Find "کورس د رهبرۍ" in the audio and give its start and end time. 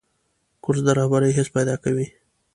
0.63-1.31